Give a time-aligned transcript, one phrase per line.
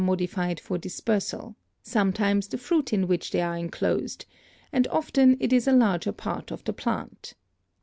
[0.03, 4.25] modified for dispersal, sometimes the fruit in which they are enclosed
[4.73, 7.35] and often it is a larger part of the plant.